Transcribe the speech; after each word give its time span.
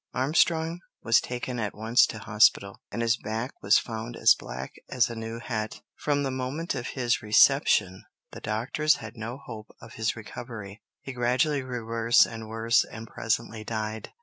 Armstrong 0.15 0.79
was 1.03 1.21
taken 1.21 1.59
at 1.59 1.75
once 1.75 2.07
to 2.07 2.17
hospital, 2.17 2.81
and 2.91 3.03
his 3.03 3.17
back 3.17 3.53
was 3.61 3.77
found 3.77 4.15
"as 4.17 4.33
black 4.33 4.73
as 4.89 5.11
a 5.11 5.15
new 5.15 5.37
hat." 5.37 5.81
From 5.95 6.23
the 6.23 6.31
moment 6.31 6.73
of 6.73 6.87
his 6.97 7.21
reception 7.21 8.05
the 8.31 8.41
doctors 8.41 8.95
had 8.95 9.15
no 9.15 9.37
hope 9.37 9.69
of 9.79 9.93
his 9.93 10.15
recovery; 10.15 10.81
he 11.03 11.13
gradually 11.13 11.61
grew 11.61 11.85
worse 11.85 12.25
and 12.25 12.47
worse, 12.49 12.83
and 12.83 13.05
presently 13.07 13.63
died. 13.63 14.09